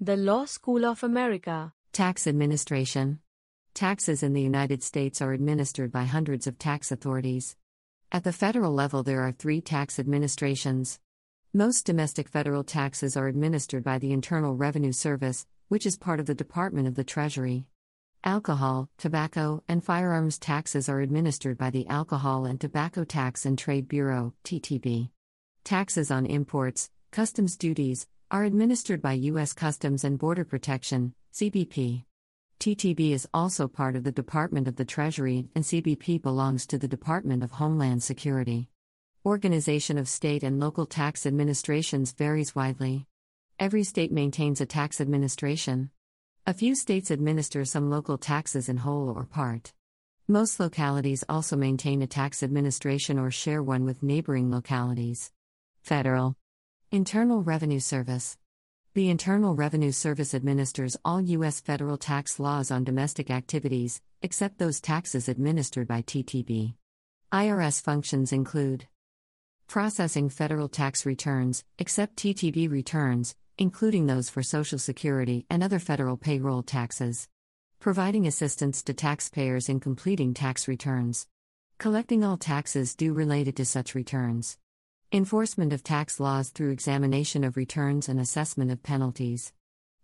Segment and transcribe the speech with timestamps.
[0.00, 1.72] The Law School of America.
[1.92, 3.18] Tax Administration.
[3.74, 7.56] Taxes in the United States are administered by hundreds of tax authorities.
[8.12, 11.00] At the federal level, there are three tax administrations.
[11.52, 16.26] Most domestic federal taxes are administered by the Internal Revenue Service, which is part of
[16.26, 17.66] the Department of the Treasury.
[18.22, 23.88] Alcohol, tobacco, and firearms taxes are administered by the Alcohol and Tobacco Tax and Trade
[23.88, 25.10] Bureau, TTB.
[25.64, 29.54] Taxes on imports, customs duties, are administered by U.S.
[29.54, 32.04] Customs and Border Protection, CBP.
[32.60, 36.88] TTB is also part of the Department of the Treasury, and CBP belongs to the
[36.88, 38.68] Department of Homeland Security.
[39.24, 43.06] Organization of state and local tax administrations varies widely.
[43.58, 45.90] Every state maintains a tax administration.
[46.46, 49.72] A few states administer some local taxes in whole or part.
[50.26, 55.32] Most localities also maintain a tax administration or share one with neighboring localities.
[55.82, 56.36] Federal
[56.90, 58.38] Internal Revenue Service
[58.94, 61.60] The Internal Revenue Service administers all U.S.
[61.60, 66.72] federal tax laws on domestic activities, except those taxes administered by TTB.
[67.30, 68.86] IRS functions include
[69.66, 76.16] processing federal tax returns, except TTB returns, including those for Social Security and other federal
[76.16, 77.28] payroll taxes,
[77.80, 81.26] providing assistance to taxpayers in completing tax returns,
[81.76, 84.56] collecting all taxes due related to such returns,
[85.12, 89.52] enforcement of tax laws through examination of returns and assessment of penalties,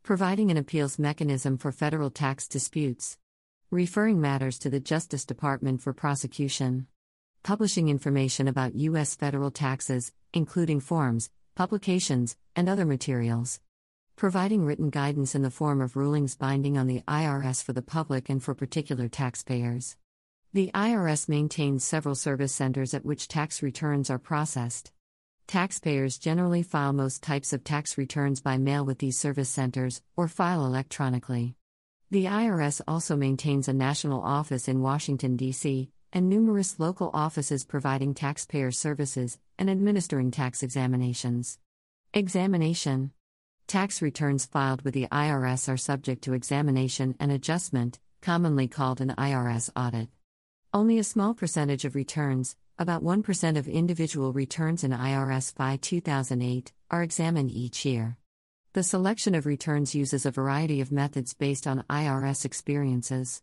[0.03, 3.19] providing an appeals mechanism for federal tax disputes,
[3.71, 6.87] referring matters to the Justice Department for prosecution
[7.45, 9.15] publishing information about U.S.
[9.15, 13.61] federal taxes, including forms, publications, and other materials.
[14.17, 18.31] Providing written guidance in the form of rulings binding on the IRS for the public
[18.31, 19.99] and for particular taxpayers.
[20.55, 24.94] The IRS maintains several service centers at which tax returns are processed.
[25.47, 30.27] Taxpayers generally file most types of tax returns by mail with these service centers, or
[30.27, 31.55] file electronically.
[32.11, 38.15] The IRS also maintains a national office in Washington, D.C., and numerous local offices providing
[38.15, 41.59] taxpayer services and administering tax examinations.
[42.13, 43.13] Examination
[43.67, 49.15] Tax returns filed with the IRS are subject to examination and adjustment, commonly called an
[49.17, 50.09] IRS audit.
[50.73, 56.73] Only a small percentage of returns, about 1% of individual returns in IRS FI 2008,
[56.91, 58.17] are examined each year.
[58.73, 63.43] The selection of returns uses a variety of methods based on IRS experiences.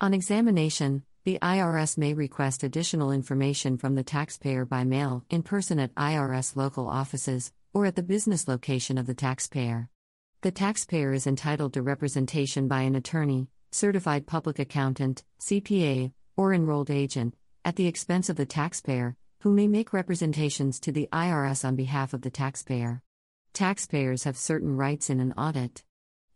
[0.00, 5.80] On examination, the IRS may request additional information from the taxpayer by mail, in person
[5.80, 9.88] at IRS local offices, or at the business location of the taxpayer.
[10.42, 16.90] The taxpayer is entitled to representation by an attorney, certified public accountant, CPA, or enrolled
[16.90, 17.34] agent,
[17.68, 22.14] at the expense of the taxpayer, who may make representations to the IRS on behalf
[22.14, 23.02] of the taxpayer.
[23.52, 25.84] Taxpayers have certain rights in an audit.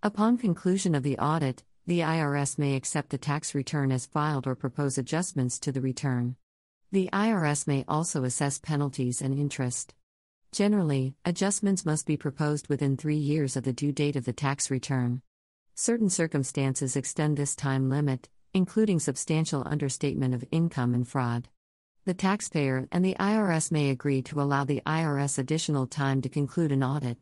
[0.03, 4.54] Upon conclusion of the audit, the IRS may accept the tax return as filed or
[4.54, 6.37] propose adjustments to the return.
[6.91, 9.94] The IRS may also assess penalties and interest.
[10.53, 14.71] Generally, adjustments must be proposed within three years of the due date of the tax
[14.71, 15.22] return.
[15.75, 21.48] Certain circumstances extend this time limit, including substantial understatement of income and fraud.
[22.04, 26.72] The taxpayer and the IRS may agree to allow the IRS additional time to conclude
[26.72, 27.18] an audit.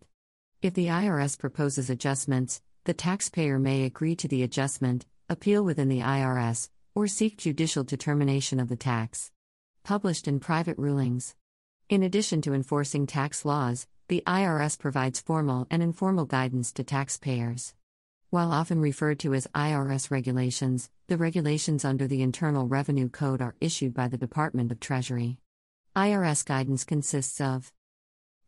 [0.63, 6.01] If the IRS proposes adjustments, the taxpayer may agree to the adjustment, appeal within the
[6.01, 9.31] IRS, or seek judicial determination of the tax.
[9.85, 11.35] Published in private rulings.
[11.89, 17.75] In addition to enforcing tax laws, the IRS provides formal and informal guidance to taxpayers.
[18.31, 23.57] While often referred to as IRS regulations, the regulations under the Internal Revenue Code are
[23.61, 25.39] issued by the Department of Treasury.
[25.97, 27.73] IRS guidance consists of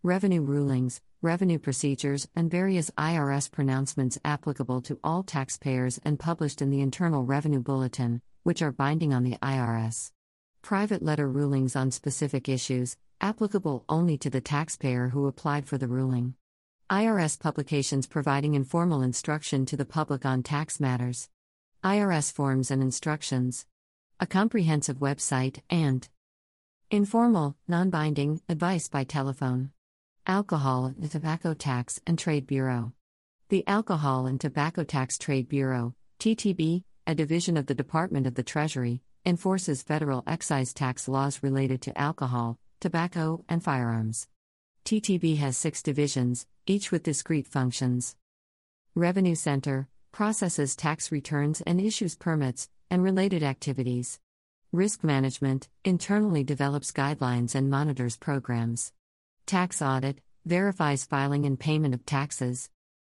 [0.05, 6.71] revenue rulings, revenue procedures, and various IRS pronouncements applicable to all taxpayers and published in
[6.71, 10.13] the Internal Revenue Bulletin, which are binding on the IRS.
[10.63, 15.89] Private letter rulings on specific issues, applicable only to the taxpayer who applied for the
[15.89, 16.35] ruling.
[16.89, 21.29] IRS publications providing informal instruction to the public on tax matters.
[21.85, 23.67] IRS forms and instructions.
[24.21, 26.09] A comprehensive website and
[26.93, 29.73] informal, non binding advice by telephone.
[30.25, 32.93] Alcohol, the Tobacco Tax and Trade Bureau.
[33.49, 38.45] The Alcohol and Tobacco Tax Trade Bureau, TTB, a division of the Department of the
[38.45, 44.29] Treasury, enforces federal excise tax laws related to alcohol, tobacco, and firearms.
[44.85, 48.15] TTB has six divisions, each with discrete functions.
[48.95, 54.21] Revenue Center processes tax returns and issues permits and related activities.
[54.71, 58.93] Risk Management internally develops guidelines and monitors programs.
[59.47, 62.71] Tax Audit verifies filing and payment of taxes.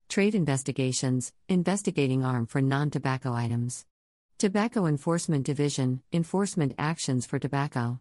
[0.10, 3.86] Trade Investigations, investigating arm for non tobacco items.
[4.38, 8.00] Tobacco Enforcement Division, enforcement actions for tobacco.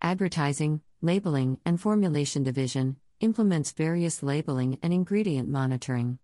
[0.00, 6.18] Advertising, Labeling, and Formulation Division, implements various labeling and ingredient monitoring.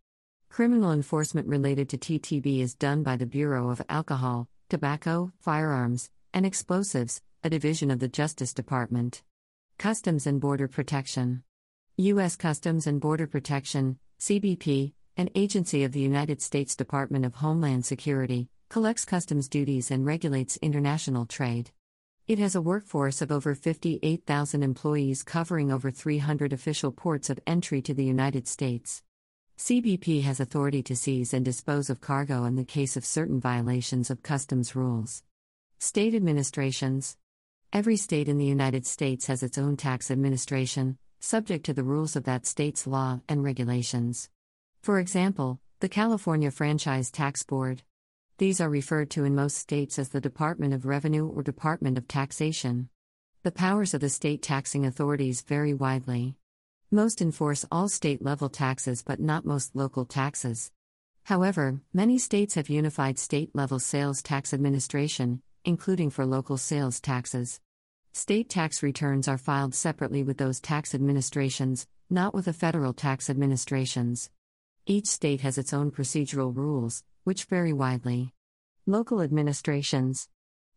[0.51, 6.45] Criminal enforcement related to TTB is done by the Bureau of Alcohol, Tobacco, Firearms, and
[6.45, 9.23] Explosives, a division of the Justice Department.
[9.79, 11.45] Customs and Border Protection.
[11.99, 12.35] U.S.
[12.35, 18.49] Customs and Border Protection, CBP, an agency of the United States Department of Homeland Security,
[18.69, 21.71] collects customs duties and regulates international trade.
[22.27, 27.81] It has a workforce of over 58,000 employees covering over 300 official ports of entry
[27.83, 29.05] to the United States.
[29.61, 34.09] CBP has authority to seize and dispose of cargo in the case of certain violations
[34.09, 35.23] of customs rules.
[35.79, 37.19] State administrations.
[37.71, 42.17] Every state in the United States has its own tax administration, subject to the rules
[42.17, 44.31] of that state's law and regulations.
[44.81, 47.83] For example, the California Franchise Tax Board.
[48.39, 52.09] These are referred to in most states as the Department of Revenue or Department of
[52.09, 52.89] Taxation.
[53.43, 56.40] The powers of the state taxing authorities vary widely.
[56.93, 60.73] Most enforce all state level taxes but not most local taxes.
[61.23, 67.61] However, many states have unified state level sales tax administration, including for local sales taxes.
[68.13, 73.31] State tax returns are filed separately with those tax administrations, not with the federal tax
[73.31, 74.29] administrations.
[74.85, 78.33] Each state has its own procedural rules, which vary widely.
[78.85, 80.29] Local administrations.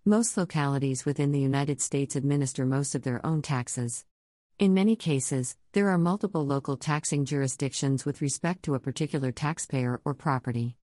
[0.05, 4.05] Most localities within the United States administer most of their own taxes.
[4.59, 9.99] In many cases, there are multiple local taxing jurisdictions with respect to a particular taxpayer
[10.05, 10.77] or property.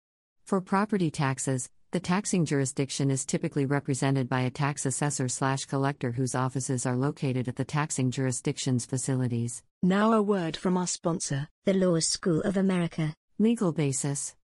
[0.44, 6.12] For property taxes, the taxing jurisdiction is typically represented by a tax assessor slash collector
[6.12, 9.62] whose offices are located at the taxing jurisdiction's facilities.
[9.84, 13.14] Now a word from our sponsor, the Law School of America.
[13.38, 14.36] Legal basis.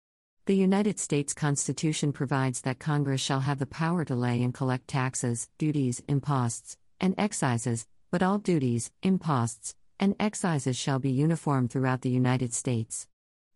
[0.45, 4.88] The United States Constitution provides that Congress shall have the power to lay and collect
[4.88, 12.00] taxes, duties, imposts, and excises, but all duties, imposts, and excises shall be uniform throughout
[12.00, 13.09] the United States.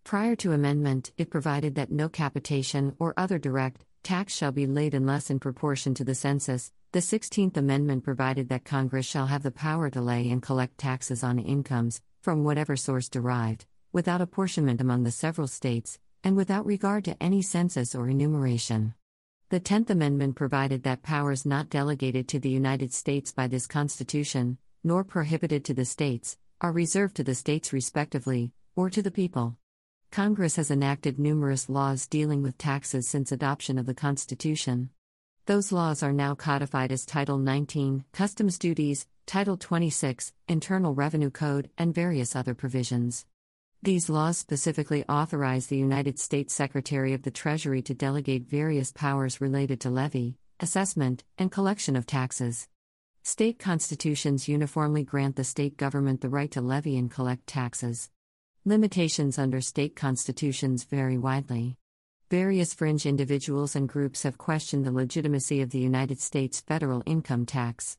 [0.03, 4.93] Prior to amendment, it provided that no capitation or other direct tax shall be laid
[4.93, 6.73] unless in proportion to the census.
[6.91, 11.23] The 16th Amendment provided that Congress shall have the power to lay and collect taxes
[11.23, 17.05] on incomes, from whatever source derived, without apportionment among the several states, and without regard
[17.05, 18.93] to any census or enumeration.
[19.49, 24.59] The Tenth Amendment provided that powers not delegated to the United States by this Constitution,
[24.83, 29.57] nor prohibited to the states, are reserved to the states respectively, or to the people.
[30.11, 34.91] Congress has enacted numerous laws dealing with taxes since adoption of the Constitution.
[35.47, 41.71] Those laws are now codified as Title 19, Customs Duties, Title 26, Internal Revenue Code,
[41.75, 43.25] and various other provisions.
[43.81, 49.39] These laws specifically authorize the United States Secretary of the Treasury to delegate various powers
[49.39, 52.67] related to levy, assessment, and collection of taxes.
[53.23, 58.09] State constitutions uniformly grant the state government the right to levy and collect taxes.
[58.65, 61.77] Limitations under state constitutions vary widely.
[62.29, 67.45] Various fringe individuals and groups have questioned the legitimacy of the United States federal income
[67.45, 67.97] tax.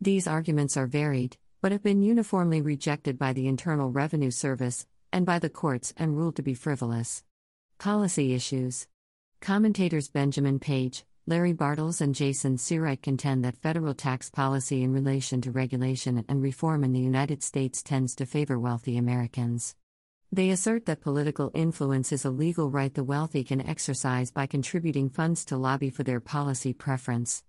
[0.00, 5.26] These arguments are varied, but have been uniformly rejected by the Internal Revenue Service, and
[5.26, 7.24] by the courts and ruled to be frivolous.
[7.78, 8.86] Policy issues.
[9.40, 15.40] Commentators Benjamin Page, Larry Bartels, and Jason Seawright contend that federal tax policy in relation
[15.40, 19.74] to regulation and reform in the United States tends to favor wealthy Americans.
[20.32, 25.08] They assert that political influence is a legal right the wealthy can exercise by contributing
[25.08, 27.42] funds to lobby for their policy preference.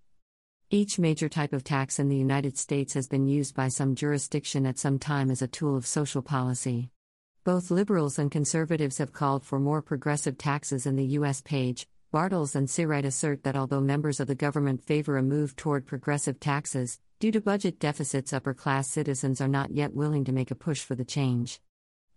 [0.69, 4.65] Each major type of tax in the United States has been used by some jurisdiction
[4.65, 6.89] at some time as a tool of social policy.
[7.47, 11.39] Both liberals and conservatives have called for more progressive taxes in the U.S.
[11.39, 11.87] Page.
[12.11, 16.41] Bartels and Seawright assert that although members of the government favor a move toward progressive
[16.41, 20.55] taxes, due to budget deficits, upper class citizens are not yet willing to make a
[20.55, 21.61] push for the change.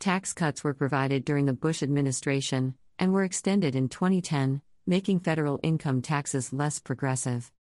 [0.00, 5.60] Tax cuts were provided during the Bush administration and were extended in 2010, making federal
[5.62, 7.52] income taxes less progressive.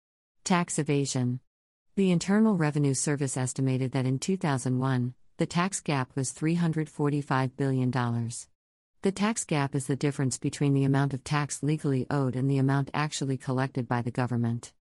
[0.43, 1.39] Tax evasion.
[1.95, 7.89] The Internal Revenue Service estimated that in 2001, the tax gap was $345 billion.
[9.03, 12.57] The tax gap is the difference between the amount of tax legally owed and the
[12.57, 14.73] amount actually collected by the government.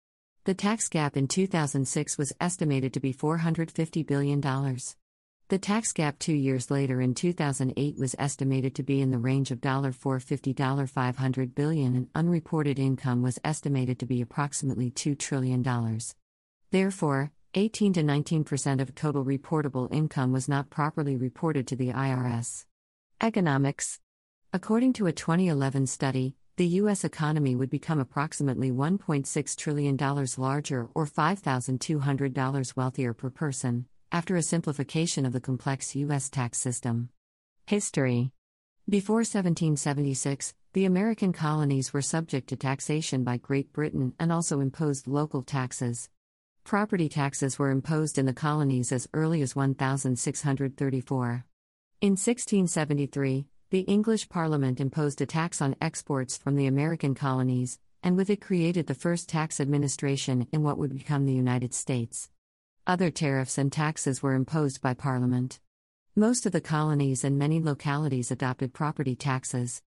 [0.45, 4.41] The tax gap in 2006 was estimated to be $450 billion.
[4.41, 9.51] The tax gap two years later in 2008 was estimated to be in the range
[9.51, 15.63] of $450 $500 billion, and unreported income was estimated to be approximately $2 trillion.
[16.71, 22.65] Therefore, 18 to 19% of total reportable income was not properly reported to the IRS.
[23.19, 23.99] Economics
[24.53, 27.03] According to a 2011 study, the U.S.
[27.03, 29.97] economy would become approximately $1.6 trillion
[30.37, 36.29] larger or $5,200 wealthier per person, after a simplification of the complex U.S.
[36.29, 37.09] tax system.
[37.65, 38.33] History
[38.87, 45.07] Before 1776, the American colonies were subject to taxation by Great Britain and also imposed
[45.07, 46.07] local taxes.
[46.67, 51.45] Property taxes were imposed in the colonies as early as 1634.
[52.01, 58.17] In 1673, the English Parliament imposed a tax on exports from the American colonies, and
[58.17, 62.29] with it created the first tax administration in what would become the United States.
[62.85, 65.61] Other tariffs and taxes were imposed by Parliament.
[66.17, 69.81] Most of the colonies and many localities adopted property taxes.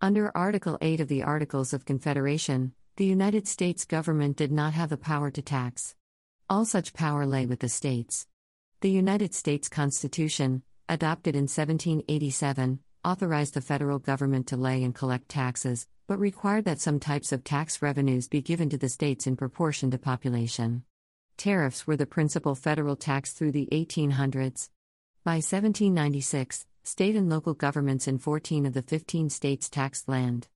[0.00, 4.88] Under Article 8 of the Articles of Confederation, the United States government did not have
[4.88, 5.94] the power to tax.
[6.50, 8.26] All such power lay with the states.
[8.82, 15.30] The United States Constitution, adopted in 1787, authorized the federal government to lay and collect
[15.30, 19.36] taxes, but required that some types of tax revenues be given to the states in
[19.36, 20.84] proportion to population.
[21.38, 24.68] Tariffs were the principal federal tax through the 1800s.
[25.24, 30.48] By 1796, state and local governments in 14 of the 15 states taxed land.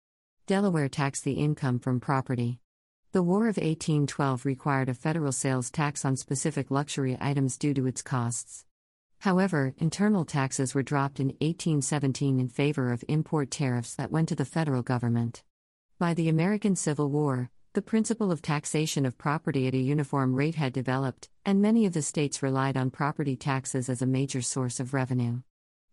[0.46, 2.60] Delaware taxed the income from property.
[3.18, 7.88] The War of 1812 required a federal sales tax on specific luxury items due to
[7.88, 8.64] its costs.
[9.18, 14.36] However, internal taxes were dropped in 1817 in favor of import tariffs that went to
[14.36, 15.42] the federal government.
[15.98, 20.54] By the American Civil War, the principle of taxation of property at a uniform rate
[20.54, 24.78] had developed, and many of the states relied on property taxes as a major source
[24.78, 25.40] of revenue.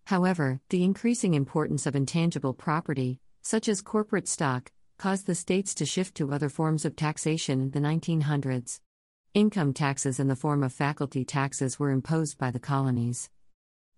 [0.03, 5.85] However, the increasing importance of intangible property, such as corporate stock, caused the states to
[5.85, 8.79] shift to other forms of taxation in the 1900s.
[9.33, 13.29] Income taxes in the form of faculty taxes were imposed by the colonies.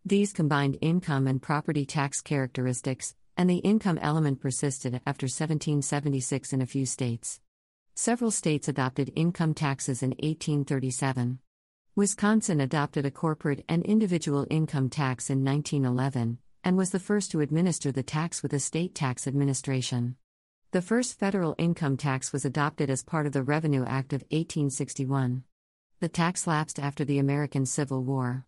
[0.04, 6.62] These combined income and property tax characteristics, and the income element persisted after 1776 in
[6.62, 7.40] a few states.
[7.94, 11.40] Several states adopted income taxes in 1837.
[11.96, 17.42] Wisconsin adopted a corporate and individual income tax in 1911, and was the first to
[17.42, 20.16] administer the tax with a state tax administration.
[20.78, 25.44] The first federal income tax was adopted as part of the Revenue Act of 1861.
[26.02, 28.46] The tax lapsed after the American Civil War.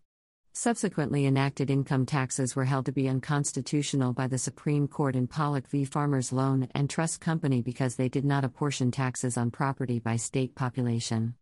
[0.52, 5.66] Subsequently enacted income taxes were held to be unconstitutional by the Supreme Court in Pollock
[5.66, 5.84] v.
[5.84, 10.54] Farmers Loan and Trust Company because they did not apportion taxes on property by state
[10.54, 11.34] population.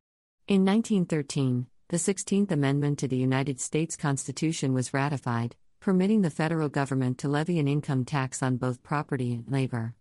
[0.46, 6.70] In 1913, the 16th Amendment to the United States Constitution was ratified, permitting the federal
[6.70, 9.94] government to levy an income tax on both property and labor.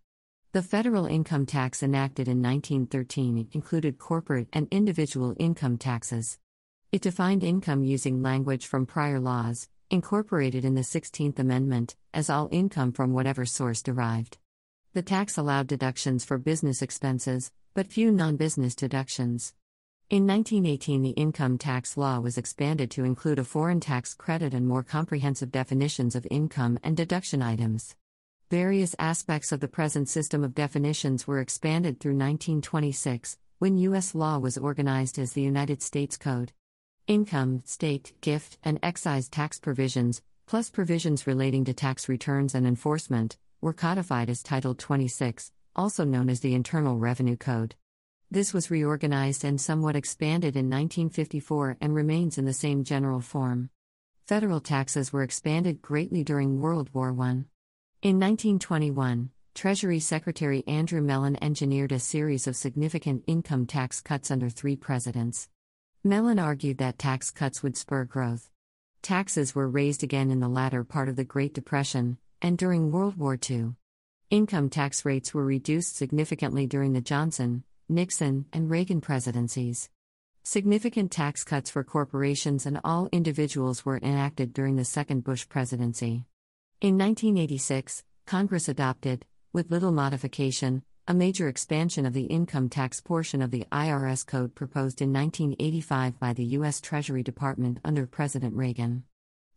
[0.52, 6.38] The federal income tax enacted in 1913 included corporate and individual income taxes.
[6.90, 12.48] It defined income using language from prior laws, incorporated in the 16th Amendment, as all
[12.50, 14.38] income from whatever source derived.
[14.94, 19.52] The tax allowed deductions for business expenses, but few non business deductions.
[20.08, 24.66] In 1918, the income tax law was expanded to include a foreign tax credit and
[24.66, 27.94] more comprehensive definitions of income and deduction items.
[28.50, 34.14] Various aspects of the present system of definitions were expanded through 1926, when U.S.
[34.14, 36.52] law was organized as the United States Code.
[37.06, 43.36] Income, state, gift, and excise tax provisions, plus provisions relating to tax returns and enforcement,
[43.60, 47.74] were codified as Title 26, also known as the Internal Revenue Code.
[48.30, 53.68] This was reorganized and somewhat expanded in 1954 and remains in the same general form.
[54.26, 57.44] Federal taxes were expanded greatly during World War I.
[58.00, 64.48] In 1921, Treasury Secretary Andrew Mellon engineered a series of significant income tax cuts under
[64.48, 65.48] three presidents.
[66.04, 68.50] Mellon argued that tax cuts would spur growth.
[69.02, 73.16] Taxes were raised again in the latter part of the Great Depression, and during World
[73.16, 73.74] War II.
[74.30, 79.90] Income tax rates were reduced significantly during the Johnson, Nixon, and Reagan presidencies.
[80.44, 86.26] Significant tax cuts for corporations and all individuals were enacted during the second Bush presidency.
[86.80, 93.42] In 1986, Congress adopted, with little modification, a major expansion of the income tax portion
[93.42, 96.80] of the IRS code proposed in 1985 by the U.S.
[96.80, 99.02] Treasury Department under President Reagan.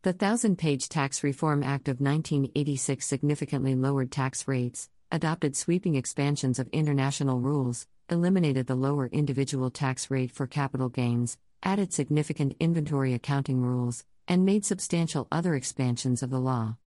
[0.01, 6.57] The Thousand Page Tax Reform Act of 1986 significantly lowered tax rates, adopted sweeping expansions
[6.57, 13.13] of international rules, eliminated the lower individual tax rate for capital gains, added significant inventory
[13.13, 16.77] accounting rules, and made substantial other expansions of the law.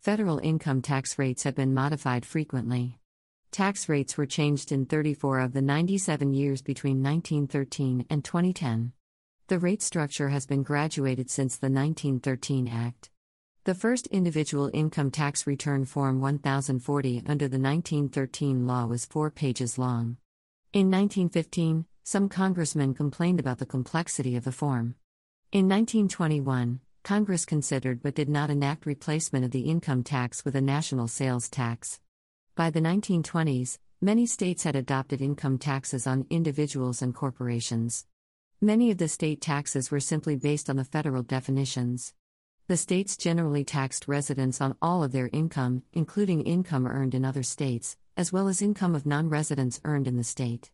[0.00, 3.00] Federal income tax rates have been modified frequently.
[3.50, 8.92] Tax rates were changed in 34 of the 97 years between 1913 and 2010.
[9.48, 13.10] The rate structure has been graduated since the 1913 Act.
[13.64, 19.78] The first individual income tax return Form 1040 under the 1913 law was four pages
[19.78, 20.16] long.
[20.72, 24.94] In 1915, some congressmen complained about the complexity of the form.
[25.50, 30.60] In 1921, Congress considered but did not enact replacement of the income tax with a
[30.60, 32.00] national sales tax.
[32.54, 38.06] By the 1920s, many states had adopted income taxes on individuals and corporations.
[38.60, 42.14] Many of the state taxes were simply based on the federal definitions.
[42.66, 47.42] The states generally taxed residents on all of their income, including income earned in other
[47.42, 50.70] states, as well as income of non residents earned in the state.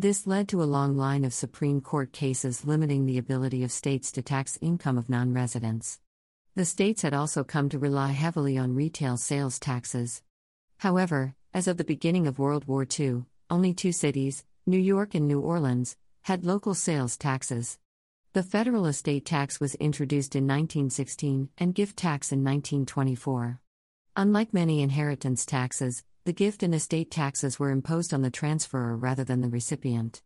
[0.00, 4.12] This led to a long line of Supreme Court cases limiting the ability of states
[4.12, 5.98] to tax income of non residents.
[6.54, 10.22] The states had also come to rely heavily on retail sales taxes.
[10.76, 15.26] However, as of the beginning of World War II, only two cities, New York and
[15.26, 17.80] New Orleans, had local sales taxes.
[18.34, 23.60] The federal estate tax was introduced in 1916 and gift tax in 1924.
[24.14, 29.24] Unlike many inheritance taxes, the gift and estate taxes were imposed on the transferor rather
[29.24, 30.20] than the recipient.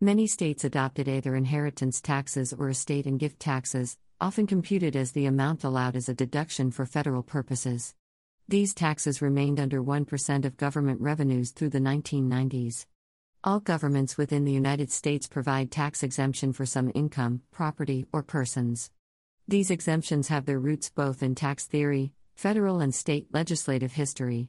[0.00, 5.26] Many states adopted either inheritance taxes or estate and gift taxes, often computed as the
[5.26, 7.94] amount allowed as a deduction for federal purposes.
[8.48, 12.86] These taxes remained under 1% of government revenues through the 1990s.
[13.44, 18.90] All governments within the United States provide tax exemption for some income, property, or persons.
[19.46, 24.48] These exemptions have their roots both in tax theory, federal and state legislative history,